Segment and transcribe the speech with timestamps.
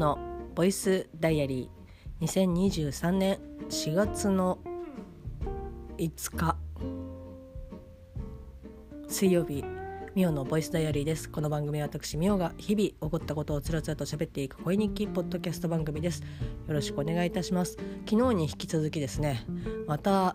[0.00, 0.18] の
[0.54, 3.38] ボイスダイアリー2023年
[3.68, 4.58] 4月の
[5.98, 6.56] 5日。
[9.08, 9.62] 水曜日
[10.14, 11.28] ミオのボイスダイアリーです。
[11.28, 16.22] この番組は私ミオが日々起こったことをつらつらと喋っていく声日記ポッドキャスト番組です。
[16.66, 17.76] よろしくお願いいたします。
[18.08, 19.44] 昨日に引き続きですね
[19.86, 20.34] また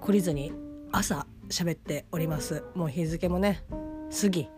[0.00, 0.50] 懲りずに
[0.92, 2.64] 朝喋っております。
[2.74, 3.64] もう日付もね
[4.18, 4.48] 過ぎ。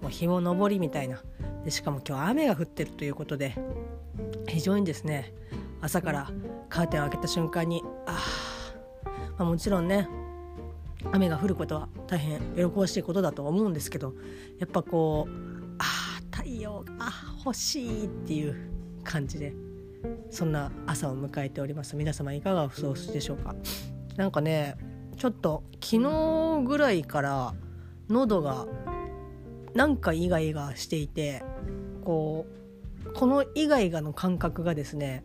[0.00, 1.22] もう日も昇りみたいな。
[1.64, 3.54] でしかも今日雨が降ってるということで
[4.48, 5.32] 非常にですね
[5.80, 6.30] 朝から
[6.68, 8.18] カーテンを開けた瞬間にあ、
[9.38, 10.08] まあ、もちろんね
[11.12, 14.14] 雨が降ることは大変喜ばしいことだと思うんですけど
[14.58, 15.30] やっぱこう
[15.78, 17.12] あ太陽が
[17.44, 18.56] 欲しいっていう
[19.02, 19.54] 感じで
[20.30, 21.96] そんな朝を迎えております。
[21.96, 23.54] 皆様いかがお過ごしでしょうか。
[24.16, 24.76] なんかね
[25.16, 27.54] ちょっと昨日ぐらいから
[28.08, 28.66] 喉が
[29.74, 31.42] なんかイガイガしていて
[32.04, 32.46] こ
[33.04, 35.24] うこのイガイガの感覚がですね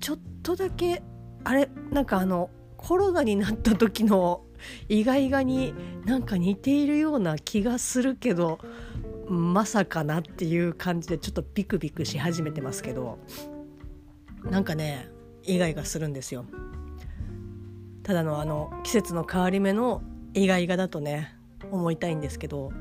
[0.00, 1.02] ちょっとだけ
[1.44, 4.42] あれなんかあのコロナになった時の
[4.88, 8.58] イガイガになんか似ているような気がするけど
[9.28, 13.18] まさかなっていう感じでちょっとビクビクし始めてますけど
[14.44, 15.10] なんかね
[15.44, 16.44] イガイガするんですよ。
[18.02, 21.37] ただのあの季節の変わり目のイガイガだとね
[21.70, 22.72] 思いたいんですけど。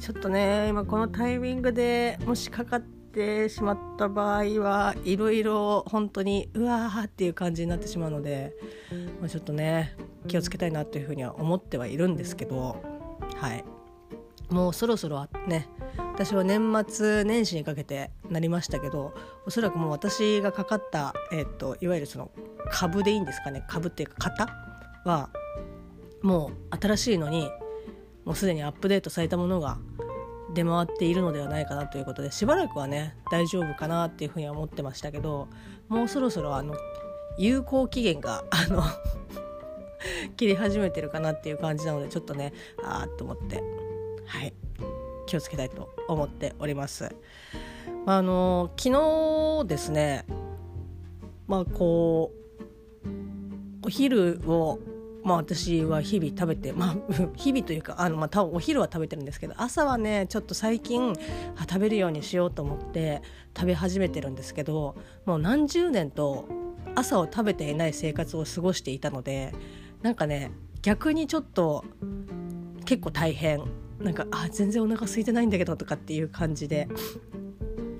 [0.00, 8.54] ちょっとね今このタイミングでもしかかってしまった場合はいろいろ本当にうわーっていう感じになってしまうので、
[9.20, 12.82] まあ、ちょっとね気をつけたいなというふうには思ってはいるんですけど。
[13.36, 13.64] はい。
[14.50, 15.68] もうそろそろね
[16.14, 19.14] 私は年末年始にかけてなりましたけど
[19.46, 22.30] おそらくもう私がかかった、えーと、といわゆるその
[22.70, 23.64] 株でいいんですかね。
[23.68, 24.48] 株っていうか型
[25.04, 25.30] は
[26.22, 27.50] もう新しいのに
[28.24, 29.78] もうすでにアップデートされたものが
[30.54, 35.48] 出回っているのではないかなということでしばらくはね大丈夫かなっていうふうには思ってましたけど
[35.88, 36.74] もうそろそろあの
[37.36, 38.82] 有効期限があの
[40.36, 42.52] 切り始めてるかなっていう感じなのでちょっとね
[42.82, 43.62] あーっと思って
[44.26, 44.54] はい
[45.26, 47.14] 気をつけたいと思っております。
[48.04, 48.90] まあの昨
[49.62, 50.26] 日ですね
[51.46, 54.78] まあこうお昼を
[55.24, 56.96] まあ私は日々食べてまあ
[57.34, 61.14] 日々というかあのまあお昼は食べてるんですけど朝はねちょっと最近
[61.58, 63.22] 食べるようにしようと思って
[63.56, 66.46] 食べ始めてるんですけどもう何十年と
[66.94, 69.52] 朝を食べていない生活を過ごしていたので
[70.02, 70.52] なんかね
[70.82, 71.84] 逆にちょっと
[72.84, 73.62] 結構大変。
[74.00, 76.88] なんかあ全然お腹空いてないんだけどとかっていう感じで。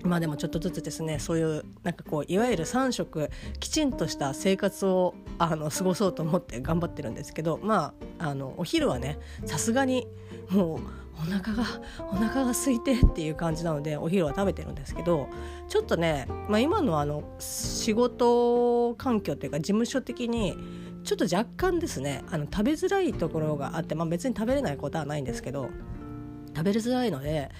[0.04, 10.06] まあでもちょっとずつですねそういうなんかこういわゆる3食きちんとした生活をあの過ごそうと思って頑張ってるんですけどまああのお昼はねさすがに
[10.50, 10.80] もう
[11.16, 11.64] お腹が
[12.00, 15.28] お腹が空いてっていう感じなのでお昼は食べてるんですけど
[15.68, 20.56] ちょっとね、まあ、今のあの仕事環境というか事務所的に
[21.04, 25.68] ちょっと若干ですねあの食べづらいところがあって、まあ、別に食べれないことはないんですけど
[26.56, 27.50] 食べづらいので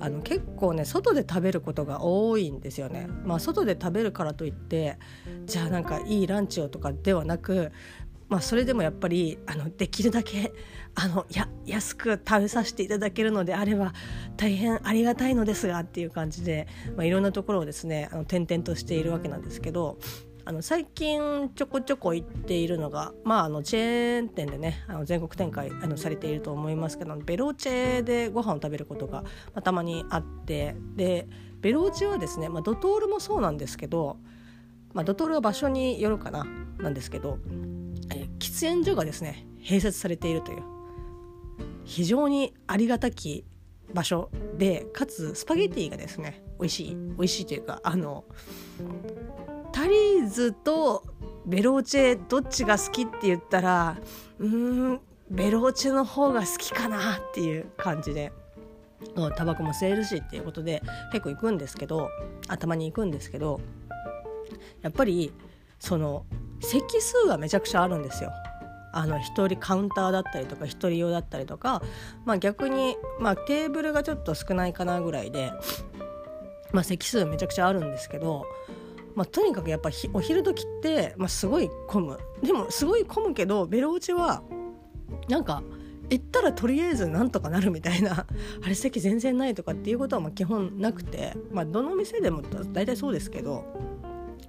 [0.00, 3.08] あの結構ね外で食べることが多いんですよね。
[3.24, 4.98] まあ、外で食べるからといって
[5.46, 7.72] じゃあなんかいいランチをとかではなく、
[8.28, 10.52] まあ、それでもやっぱりあのできるだけ
[10.94, 13.92] あのや安く食べさせていただけるのであれば
[14.36, 19.98] 大変ありがたいのですがっていう感じで、まあ、いろんなところをですねあの転々としているわけなんですけど
[20.48, 31.28] あの最近ちょこちょこ行っているのが、まあ、あのチェーン店でねあの全国展開あのされていると思いますけどベローチェでご飯を食べることが、まあ、たまにあってで
[31.60, 34.16] ベローチェはですね、まあ、ドトールもそうなんですけど、
[34.94, 36.46] まあ、ドトールは場所によるかな
[36.78, 37.38] なんですけど、
[38.10, 40.62] え喫煙所がですね併設されているという
[41.84, 43.44] 非常にありがたき
[43.92, 48.24] 場所でかつスパゲティがですね美味しい美味しいというかあの
[49.78, 51.04] タリーズと
[51.46, 53.96] ベローチェどっちが好きって言ったら
[54.40, 55.00] うーん
[55.30, 58.32] ベローチェの方が好きかなっていう感じで
[59.36, 60.82] タバコも吸えるしっていうことで
[61.12, 62.10] 結構行くんですけど
[62.48, 63.60] 頭に行くんですけど
[64.82, 65.32] やっぱり
[65.78, 66.26] その
[66.60, 68.32] 席数がめちゃくちゃあるんですよ。
[68.92, 71.82] あの1人カウンターだったりとか1人用だったりとか、
[72.24, 75.52] まあ、逆に、まあ、テーブルがちょっと少ないかなぐらいで、
[76.72, 78.46] まあ、席数めちゃくちゃあるんですけど
[79.18, 82.20] まあ、とにかくやっぱお昼時って、まあ、すごい混む。
[82.40, 84.44] でもすごい混むけどベロ打ちは
[85.28, 85.64] なんか
[86.08, 88.26] 行ったらとりあえずなんとかなるみたいな
[88.62, 92.42] あれ席全然ないとかっていうことはまあ基本なくて、まあ、どの店でも
[92.72, 93.64] 大体そうですけど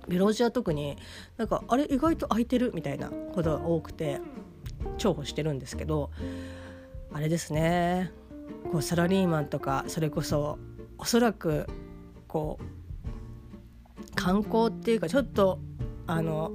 [0.07, 0.97] ベローチは特に
[1.37, 4.21] なんかあれ意外と空いてるみたいなことが多くて
[4.99, 6.11] 重宝してるんですけど
[7.11, 8.11] あれですね。
[8.71, 10.59] こうサラリーマンとかそれこそ
[10.99, 11.65] おそらく
[12.27, 12.78] こう
[14.19, 15.59] 観光っていうかちょっと
[16.05, 16.51] あの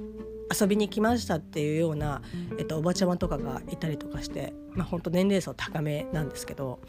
[0.53, 2.21] 遊びに来ましたっていうような、
[2.59, 6.79] えっと、おばちゃまとかがいたりとかして、まあ、本当年齢層高めなんですけど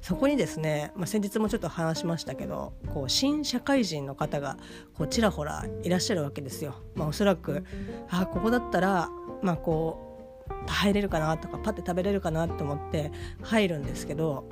[0.00, 4.56] そこにですね、まあ、先日もちょっと話しましたけどこう新社会人の方が
[4.94, 6.74] こうちらほらいらっしゃるわけですよ。
[6.94, 7.64] まあ、おそらく
[8.08, 9.10] あここだったら、
[9.42, 13.12] まあ、こう入れるかなとかパッて食べれるかなと思って
[13.42, 14.48] 入るんですけど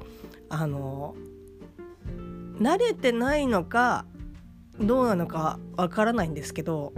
[0.51, 1.15] あの
[2.59, 4.05] 慣れてないのか
[4.87, 6.93] どうなのかわからないんですけど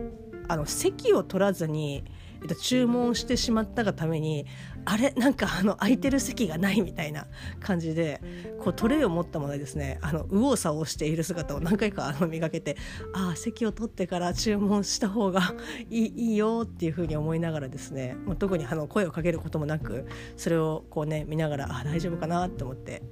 [0.49, 2.05] あの席を取らずに、
[2.43, 4.47] えっと、注文してしまったがために
[4.85, 7.27] あれなんかあの空いてる席がないみたいな
[7.61, 8.21] 感じで
[8.61, 9.99] こうトレイを持ったままですね。
[10.03, 12.77] あの右往左往している姿を何回かあの見かけて
[13.15, 15.55] ああ席を取ってから注文した方が
[15.91, 23.03] いいいいよっていうふうに思いながらですねもう特にあの声をかけることもなくそれをこうね見ながらあ大丈夫かなって思って。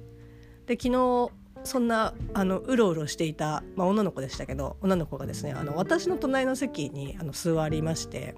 [0.67, 8.35] で昨日そんなあのうろうろしていた、まあ、女の子でしたけど女の子がですねあの私の隣の席にあの座りまして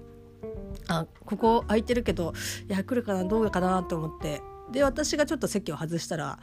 [0.88, 2.32] あここ空いてるけど
[2.68, 6.38] いや来るかなどうかなと思ってで私がちょっと席を外したら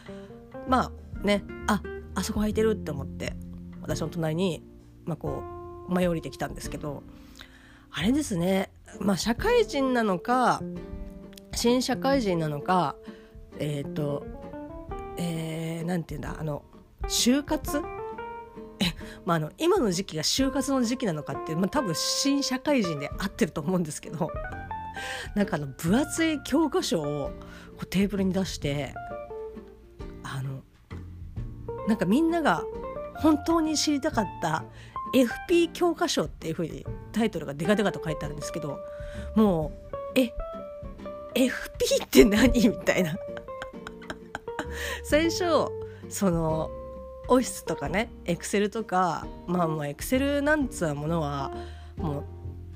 [0.67, 0.91] ま
[1.23, 1.81] あねあ
[2.15, 3.33] あそこ空いてるって思って
[3.81, 4.63] 私の隣に、
[5.05, 5.43] まあ、こ
[5.89, 7.03] う舞い降りてきたんですけど
[7.91, 10.61] あれですね、まあ、社会人なのか
[11.53, 12.95] 新社会人なのか
[13.59, 14.25] えっ、ー、と
[15.17, 16.63] えー、なんていうんだあの
[17.07, 17.81] 就活？
[18.79, 18.93] え、
[19.25, 24.31] まあ、あの今の時期が就活の時期なのかっていう、まあ、多分新社会人で合ってると思うんですけど
[25.35, 27.31] なんかあの分厚い教科書を
[27.71, 28.93] こうテーブルに出して
[30.23, 30.63] あの
[31.87, 32.63] なんかみんなが
[33.15, 34.65] 本当に知りたかった
[35.13, 38.79] FP 教科書っていうふうにタイトルがデカデカと書いてあるんですけど
[39.35, 39.71] も
[40.15, 40.33] うえ
[41.35, 42.69] FP って何？
[42.69, 43.15] みたいな。
[45.03, 45.67] 最初
[46.09, 46.69] その
[47.27, 51.51] オフィスとかねエクセルとかまあもうエクセルなんつうものは
[51.97, 52.23] もう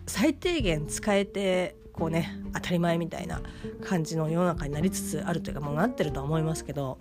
[0.08, 3.42] 最低限使えてこうね当たり前みたいな
[3.84, 6.98] 感じの世の中になりつつあるというかもうなってるとは思いますけど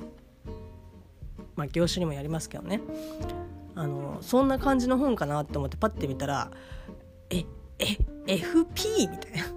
[1.55, 2.81] まあ業種にもやりますけどね。
[3.79, 6.51] あのそんな感じの本かなって思ってパッて見たら
[7.29, 7.45] え
[7.79, 7.85] え
[8.27, 9.56] FP みたいな。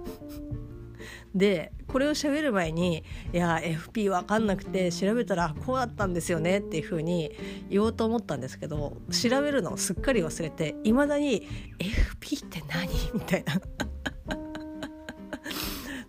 [1.34, 7.32] でこれを喋る前に「いや FP 分かんなくて調べたらこうだったんですよね」っていうふうに
[7.68, 11.46] 言おうと思ったんですけど調べるのをすっかり忘れていまだに
[11.78, 13.60] 「FP って何?」みたいな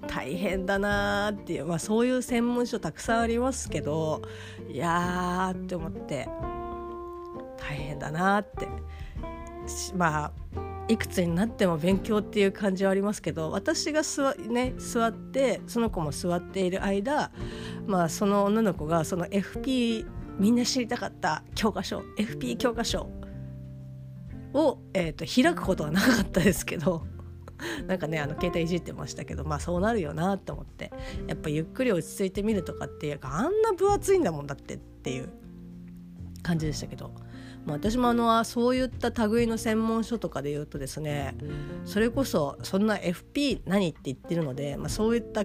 [0.07, 4.21] 大変だなーっていう、まあ、そういう専門書たくさんありますけど
[4.71, 6.27] いやーって思って
[7.57, 8.67] 大変だなーって
[9.95, 17.31] まあいくつになっても勉強っていう感じはありますけど私が座,、ね、座ってその子も座っている間、
[17.87, 20.05] まあ、その女の子がその FP
[20.37, 23.09] みんな知りたかった教科書 FP 教科書
[24.53, 27.05] を、えーと、開くことはなかったですけど
[27.87, 30.91] なんかねあの携帯いじってましたけどまあそうなるよなと思って
[31.25, 35.29] やっぱゆっくり落ち着いてみるとかっていうかあんな分厚いんだもんだってっていう
[36.43, 37.13] 感じでしたけど。
[37.65, 41.35] まあ、私もあのそういった類の専門書とかで言うとですね
[41.85, 45.43] それこそそんな FP 何って言ってるので、まあ、そういった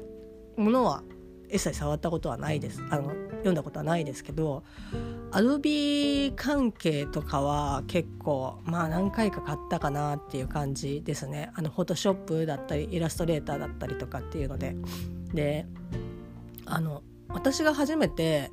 [0.56, 1.02] ものは
[1.48, 2.82] 一切触ったことはないです。
[2.90, 4.64] あの読んだことはないですけど
[5.30, 11.52] アドビ関係とかは結構まあ何回か買ったかなっていう感じですね。
[11.54, 14.76] あのフォトショップだったりイラストレーターだったりとかっていうので。
[15.32, 15.66] で
[16.64, 18.50] あの私が初めて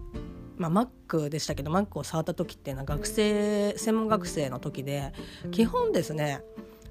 [0.58, 5.14] まあ、Mac でしたけど Mac を触った時っていうのは学生専門学生の時で
[5.52, 6.42] 基本ですね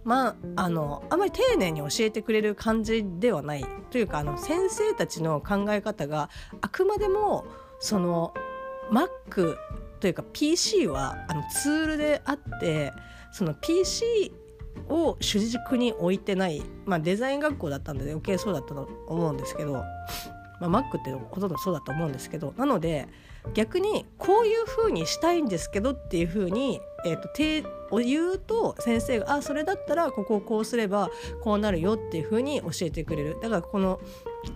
[0.04, 3.64] まああのあまり丁寧に教えてくれる感じではない。
[3.90, 6.31] というかあの先生たちの考え方が
[6.62, 7.45] あくまでも
[7.78, 8.33] その
[8.90, 9.57] Mac
[10.00, 12.92] というか PC はあのツールであって
[13.33, 14.33] その PC
[14.88, 19.85] を主軸に置いてない、まあ、デザイン学校だったんで余計そうだったと思うんですけど、
[20.69, 23.09] まあ、Mac ってほとんどそうだと思うんですけどなので
[23.54, 31.11] 逆にこういう風にしたいんですけどっていう風に、えーと、手を言うと先生が「あそれだったらここをこうすれば
[31.42, 34.00] こうなるよ」っていう風に教えてくれるだからこの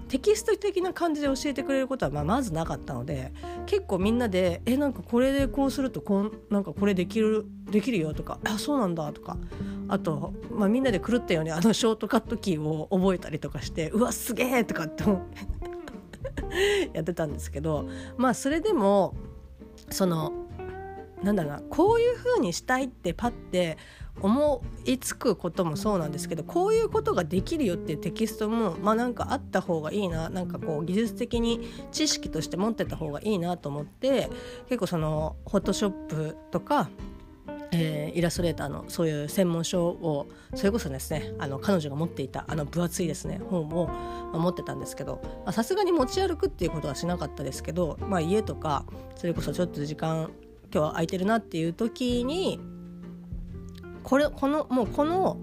[0.09, 3.33] テキスト的な感じで教えてくれることはままずなかったので
[3.67, 9.37] 結構みんなで「えなんかこれでこうするとこんなんかこれできるできるよ」とか「あそうなんだ」とか
[9.89, 15.56] あと、まあ、みんなで狂ったようにあのショートカットキーを覚えたりとかして「うわすげえ!」とかって思って。
[16.93, 19.15] やってたんですけどまあそれでも
[19.91, 20.33] その
[21.23, 23.79] なんだろうなこういう風にしたいってパッて
[24.21, 34.31] 思いつくこともそうなんですけどこういうことができるよっていうテキストもまあなんかあった方がいいななんかこう技術的に知識として持ってた方がいいなと思って
[34.69, 36.89] 結構そのフォトショップとか
[37.79, 43.89] えー、イラストレーターのそういう専門書をそれこそですねあの彼女が持っていたあの分厚いですね本を
[44.33, 48.85] 持ってたんですけどさすがに持ち歩くっていうことはしなかったですけど、まあ、家とか
[49.17, 50.31] それこそちょっと時間
[50.73, 52.61] 今日は空いてるなっていう時に
[54.03, 55.39] これこのもうこの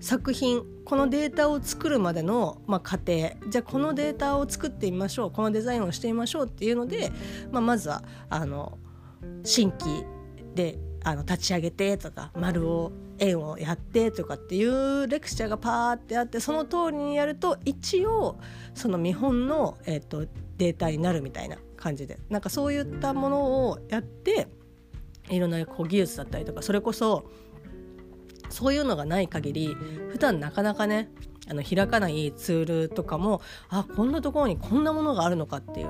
[0.00, 7.10] 作品このデータを作るまでの、まあ、過程じゃあこのデータを作ってみましょうこのデザインをしてみましょうっていうので、
[7.50, 8.78] まあ、まずはあの
[9.44, 10.04] 新規
[10.54, 18.38] であの立ち上げてとか丸を円をやってとかっていうレクチャーがパーってあってその通りにやると一応
[18.74, 22.18] その見本の、えーと、データになるみたいな感じで。
[22.30, 24.48] なんかそういったものをやって
[25.28, 27.30] いろんなこう技術だったりとかそれこそ
[28.48, 29.76] そういうのがない限り
[30.10, 31.10] 普段なかなかね
[31.48, 35.88] あの開かないツールとかもあこんなところにこんなものがあるのかっていう。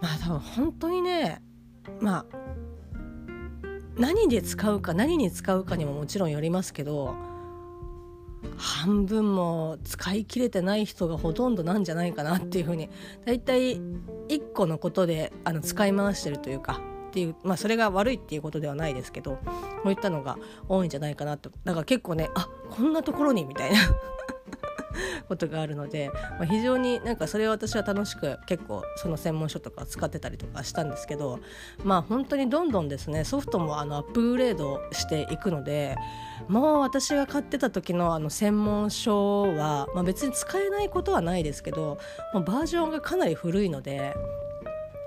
[0.00, 1.42] まあ多分本当にね
[2.00, 2.36] まあ
[3.96, 7.14] 何で使うか何に使うかにももちろんよりますけど
[8.56, 12.88] 半分も使い切れてない人がほとんどなんじゃないかなっていうふうに
[13.24, 19.38] 大体1個のことであの使い回してるというかっていうまあそれが悪いっていうことではないですけど
[19.82, 21.50] こういったのが多いんじゃないかなと。
[21.64, 23.78] だから結構ねあこんなところにみたいな。
[25.28, 31.40] ことがあるので、まあ、非常になんかそれは私は楽しく結構その専門書とか使ってたりとかしたんですけど
[31.84, 35.96] まあ本当にどんどんですねソフトもあのアップグレードしていくので
[36.48, 41.98] もう私が買ってた時のあの専門書は、まあ、別に使えないことはないですけど
[42.34, 44.14] もうバージョンがかなり古いので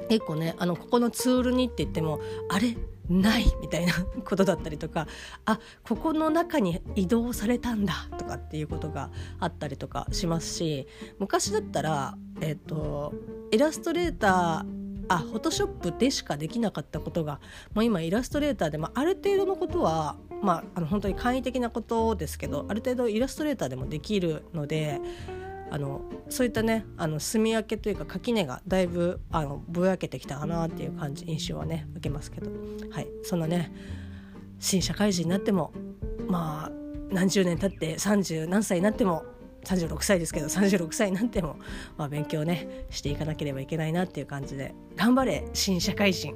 [0.10, 2.75] 結構ねあのここのツールにって言ってもあれ？
[3.10, 3.94] ないみたいな
[4.24, 5.08] ことだったりとか
[5.46, 10.88] あここの中に移動されたんだとかっていうことがあったりとかしますし
[11.20, 13.14] 昔だったら、えっと、
[13.52, 17.40] イラストレーターあフォトショップでしかできなかったことが
[17.74, 25.00] もう今イラストレーターで、まあ、ある程度のことは、まあ、あの本当に簡易的なことですけどある程度イラストレーターでもできるので
[25.72, 32.52] あのそういったねあの墨分けというか垣根がだいぶあのぼやけてきたかなっていう感じ印象はね受けますけど、
[32.92, 33.74] はい、そんなね
[34.60, 35.74] 新社会人になっても
[36.28, 36.72] まあ
[37.10, 39.26] 何十年経って30何歳になっても
[39.64, 41.58] 36歳ですけど36歳になっても、
[41.98, 46.36] まあ、勉強ねしていかなければいけないなっていう感じで頑張れ新社会人。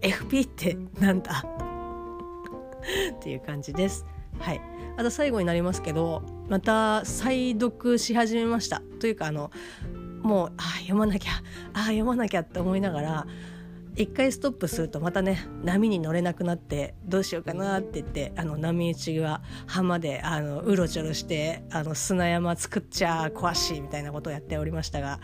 [0.00, 1.44] FP ってなんだ？
[3.12, 4.06] っていう感じです。
[4.38, 4.60] はい、
[4.98, 8.82] あと最後になりますけどまた再読し始めました。
[8.98, 9.52] というかあの
[10.22, 11.30] もうあ読まなきゃ
[11.72, 13.26] あ読まなきゃって思いながら
[13.94, 25.20] 一回ストップするとまたね波に乗れなくなってどうしようかなって言ってあの波打ちは浜であのうろちょろしてあの砂山作っちゃ壊しみたいなことをやっておりましたが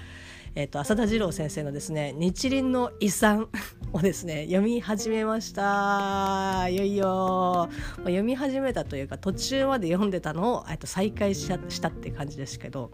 [0.56, 3.48] えーと、浅田次郎先生のですね日輪の遺産
[3.92, 6.68] をですね 読み始めました。
[6.68, 7.68] いよいよ。
[7.98, 12.92] 読み始めたというか途中まで読んでたのを、えー、と再開したって感じですけど。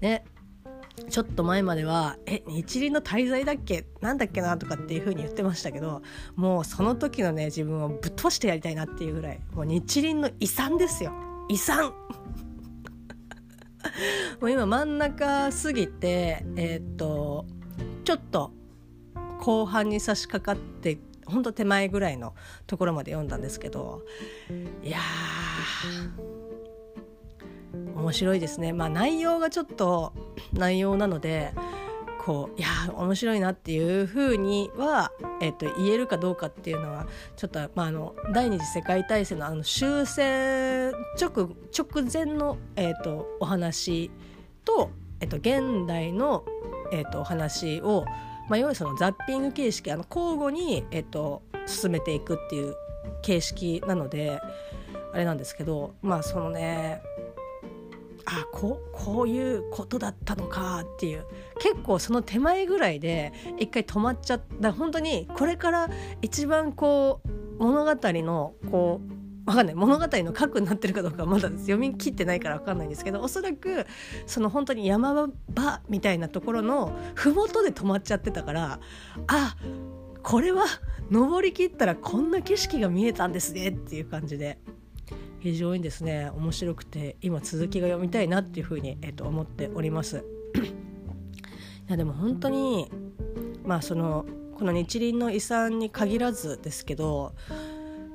[0.00, 0.24] ね。
[1.08, 3.86] ちょっと前までは「え日輪の滞在だっけ？
[4.02, 6.02] なんだっけな?」とかっていう風に言ってましたけど
[6.36, 11.12] もうその時のね自分をぶっ飛ばしてやりたいなっていうぐらいもう日輪の遺産ですよ。
[11.48, 11.94] 遺産。
[14.40, 17.46] もう今真ん中過ぎてえー、っと
[18.04, 18.52] ちょっと
[19.40, 22.34] 後半に差し掛かってほんと手前ぐらいの
[22.66, 24.02] ところまで読んだんですけど
[24.82, 24.98] いや
[27.94, 28.72] 面白いですね。
[28.72, 30.12] まあ内容がちょっと
[30.52, 31.52] 内容なので
[32.24, 35.10] こういや面白いなっていうふうには、
[35.40, 44.10] えっと、言えるかどうかっていうのはちょっと、まあ、あの第二次世界大戦のあの終戦直直前の、えっと、お話
[44.64, 46.44] と、えっと、現代の、
[46.92, 48.04] えっと、お話を、
[48.48, 52.76] まあ、いわゆるそのザッピング形式あの交互に、えっと、進めていくっていう
[53.22, 54.40] 形式なので
[55.12, 57.02] あれなんですけどまあそのね
[58.24, 61.24] あここういうことだったのかっていう。
[61.60, 64.72] 結構その手前ぐらいで一回止まっちゃった。
[64.72, 69.00] 本当にこれから一番こう物語のこ
[69.46, 69.74] うわかんない。
[69.74, 73.86] 物語の核になってるかどうかまだ読み切ってないから分かんないんですけどおそらく
[74.26, 78.80] その本当に山場みたいなところの麓で止まっちゃってたから
[79.26, 79.56] あ
[80.22, 80.64] これは
[81.10, 84.58] 登りきったらこんな景色が見えたんですねっていう感じで。
[85.40, 90.24] 非常にですね面白くて今続きが読みたいなっていうふうに、えー、と思っております。
[90.58, 92.90] いやでも本当に
[93.64, 94.24] まあその
[94.56, 97.32] この日輪の遺産に限らずですけど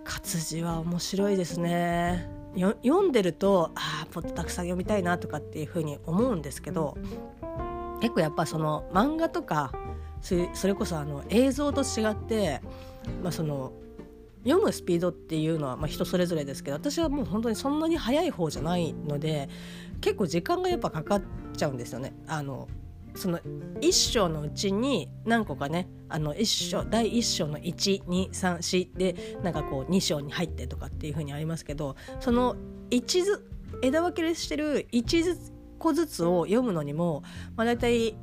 [0.05, 2.29] 活字は面白いですね。
[2.55, 6.97] 読んでるとああもっとたくさん読みたいなとかっていうふうに思うんですけど
[8.01, 9.71] 結構やっぱその漫画とか
[10.21, 12.61] それこそあの映像と違って、
[13.21, 13.73] まあ、その
[14.47, 19.49] 読むスピードっていうのはまあ人それぞれですけど私はもう本当にそんなに速い方じゃないので
[19.99, 21.21] 結構時間がやっぱかかっ
[21.55, 22.13] ちゃうんですよね。
[22.27, 22.67] あの
[23.15, 23.39] その
[23.81, 32.55] 1章のうちに何個かねあの1章第1章の1234でなんかこう2章に入ってとかっていう風にありますけどその
[32.91, 33.49] 1ず
[33.81, 37.23] 枝分けしてる1個ずつを読むのにも、
[37.55, 38.15] まあ、大体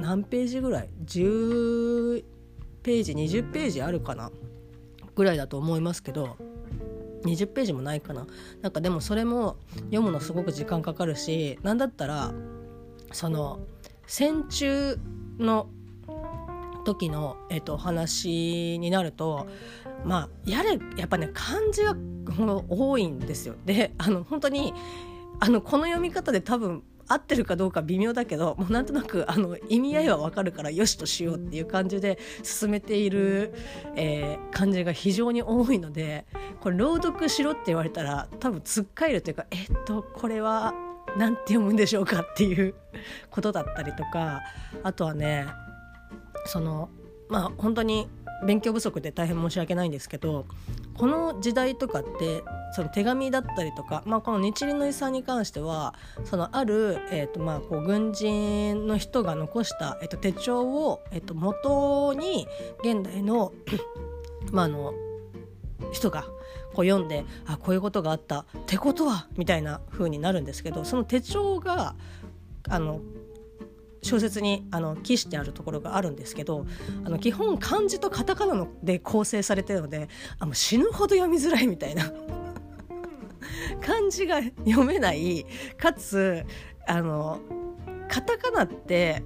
[0.00, 2.24] 何ページぐらい？10
[2.82, 4.30] ページ20ページあるかな
[5.14, 6.36] ぐらいだと思いますけど
[7.24, 8.26] 20ページもないかな
[8.62, 12.32] なんかでもそれも読むのすごく時間かかるし何だったら
[13.12, 13.60] その
[14.06, 14.98] 戦中
[15.38, 15.68] の
[16.84, 19.46] 時の、えっと、話になると
[20.04, 21.96] まあやれやっぱね漢字が
[22.68, 23.54] 多いんですよ。
[23.64, 24.74] であの本当に
[25.40, 33.54] あのこの読み方で多分合ってるかどうか微妙だけどもうなんとなくあの意味合いはわかるからよしとしようっていう感じで進めている、
[33.96, 36.26] えー、感じが非常に多いので
[36.60, 40.74] これ朗読しろって言われたら多分つっかえるというかえっとこれは
[41.16, 42.74] 何て読むんでしょうかっていう
[43.30, 44.42] ことだったりとか
[44.82, 45.46] あとはね
[46.46, 46.90] その
[47.28, 48.08] まあ本当に
[48.44, 50.46] 勉強不足で大変申し訳ないんですけど
[50.96, 52.42] この時代とかって
[52.74, 62.46] その手紙だったりとか、まあ、この日輪の遺産に関してはそのある、えーとまあ、こう軍人の人が残した、えー、と手帳を、えー、と元に
[62.82, 63.52] 現代の
[64.52, 64.94] まあ、あの
[65.92, 66.22] 人が
[66.74, 71.94] こう読んであこういうことがあったってことはみたいな風になるんですけどその手帳が
[72.68, 73.00] あの
[74.04, 76.66] 小説にあの記してあるところがあるんですけど
[77.04, 80.08] あの基本漢字とカタカナので構成されてるので
[80.38, 82.12] あの死ぬほど読みづらいみたいな。
[83.80, 85.46] 漢字が読めない
[85.76, 86.44] かつ
[86.86, 87.40] あの
[88.08, 89.22] カタカナって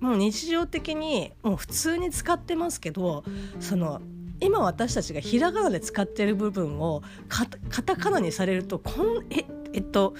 [0.00, 3.24] もう日常的にもう普通に使ってますけど
[3.60, 4.00] その
[4.40, 10.14] 今私たちがひらがなで使ってる部分をカタカナにされるとこんええっと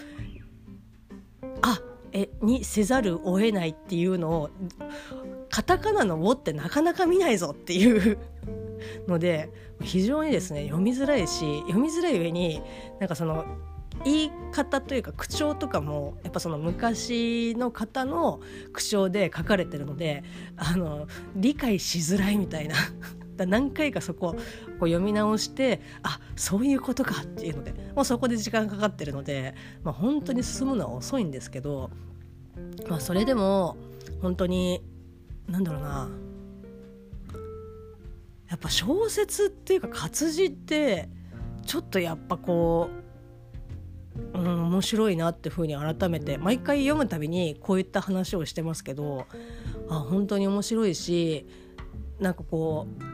[1.63, 1.81] あ
[2.13, 4.51] えにせざるを得ないっていうのを
[5.51, 8.19] カタカナの「を」ってなかなか見ないぞっていう
[9.07, 9.51] ので
[9.83, 12.63] 非常にですね読みづらいし読みづらい上に
[13.01, 13.45] なんかその
[14.05, 18.41] 言い方というか口調とかもやっぱその昔の方の
[18.73, 20.23] 口調で書かれてるので
[20.57, 22.77] あの理解しづらいみたいな。
[23.39, 24.43] だ何回かそこをこう
[24.89, 31.91] 読み直してあそういうことかっていうのでもうそこで時間かかってるので、まあ、本当に進むのは遅いんですけど、
[32.89, 33.77] まあ、それでも
[34.21, 34.83] 本当に
[35.49, 36.11] 何だろうな
[38.51, 41.09] やっぱ小説っていうか活字って
[41.67, 42.89] ちょっとやっぱこ
[44.35, 49.27] う、うん、面白いなってふうに改めて毎回読むたびにこういった話をしてますけど
[49.91, 51.47] あ本当に面白いし
[52.21, 53.08] なんかこう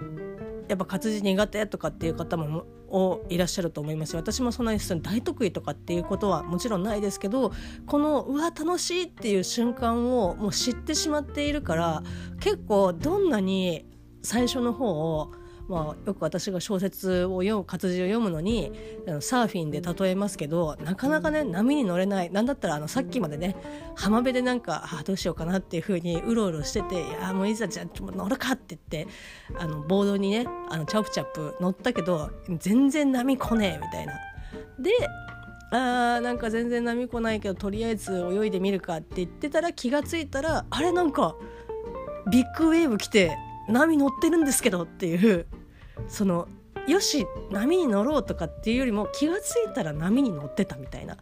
[0.75, 7.53] やっぱ活字苦手とかっていう方もをいらっしゃると思います私もそんなに大得意とかっていうことはもちろんないですけど
[7.87, 12.03] このうわ楽しいっていう瞬間をもう知ってしまっているから
[12.41, 13.87] 結構どんなに
[14.23, 15.33] 最初の方を
[15.69, 18.73] まあ、よく私が小説を読む活字を読むのに
[19.21, 23.57] サーフィンで例えますけどなかなかね波に乗れないなんだったらあのさっきまでね
[23.95, 29.13] 浜辺でなんかあどうしようかなっていうふうにうろうろしてて「いやもういざじゃあ乗るか」って言って
[29.59, 34.13] あのボードにねあのチャプチャプ乗ったけど全然波来ねえみたいな。
[34.79, 34.91] で
[35.71, 41.35] あーなんか全然波来ないけどとりあえず泳いでみるかって言ってたら気が付いたらあれなんか
[42.31, 43.37] ビッグウェーブ来て
[43.69, 45.47] 波乗ってるんですけどっていう
[46.09, 46.49] その
[46.87, 51.17] よし波に乗ろうとかっていうよりも気が付いたら波に乗ってたみたいな。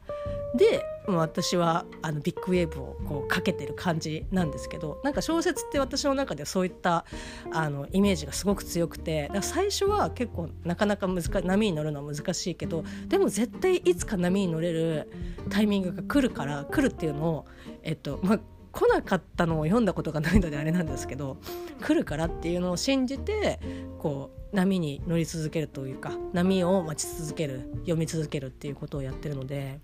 [0.54, 7.04] で私はあのビッグウェーブをこうかけてる感じなんですけどなんか小説って私の中でそういった
[7.52, 15.10] あのイメージがすごく強くて最初は結構なかなか難波に乗るのは難しいけどでも絶対いつか波に乗れる
[15.48, 17.46] タイミングが来るから来るっていうのを、
[17.82, 18.40] えっとまあ、
[18.72, 21.36] 来なかったのを読んだことがないのであれなんですけど
[21.80, 23.60] 来るからっていうのを信じて
[23.98, 29.78] こう波に乗り続けるというか波を待ち続ける読み続けるっていうことをやってるので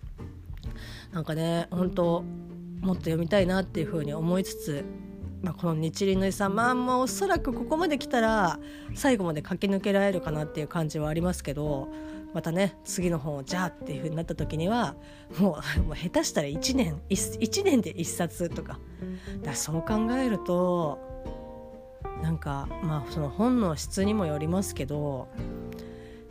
[1.13, 2.25] なんかね本当
[2.81, 4.85] もっと読みたいなっていうふうに思いつつ、
[5.43, 8.59] まあ、この日輪の遺産まあもうおそらくここまで来たら
[8.95, 11.89] 最後まで駆け抜けられるかなっていう感じはありますけど
[12.35, 14.95] またね次の本をじゃあっていう風になった時には
[15.39, 18.79] もう もう下手したら1年 1, 1年で1冊とか。
[19.43, 20.99] だそう考えると
[22.23, 25.29] なんかまあその本の質にもよりますけど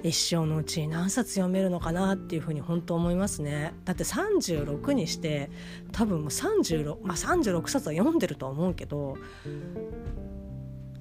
[0.04, 3.74] 一生のうちに何冊読めるのかなっていうふうに本当思いますね。
[3.84, 5.50] だって36にして
[5.92, 9.18] 多分もう36まあ36冊は読んでると思うけど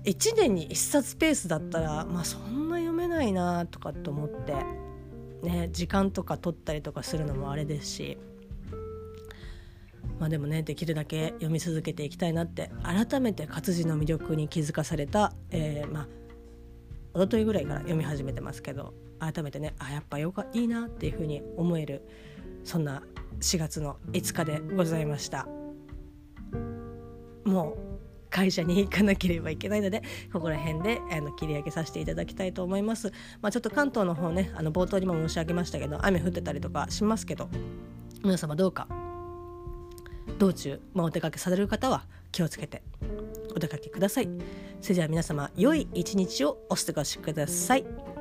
[0.04, 4.54] 1年に1冊ペースだったらまあそんな読めないなとかって思って、
[5.46, 8.18] ね、時間とか取ったりとかするのもあれですし。
[10.18, 16.06] まあでもねできるだけ読み続けていきたいなって改めて活字の魅力に気づかされた、えー、まあ
[17.14, 22.08] 一昨日ぐらいから読み始めてますけど改めてねあやっぱよかいいなっていうふうに思える
[22.64, 23.02] そんな
[23.40, 25.46] 4月の5日でございました
[27.44, 27.95] もう
[28.30, 37.48] 会社に行かなければいけないのでここら辺であの切り上げさせていただきたいと思います、まあ、ちょっと関東の方ねあの冒頭にも申し上げましたけど雨降ってたりとかしますけど
[38.22, 38.88] 皆様どうか
[40.38, 42.82] 道中、まあ、お出かけされる方は気をつけて
[43.54, 44.28] お出かけください。
[44.82, 48.15] それでは皆様良い一日をお過ごしください。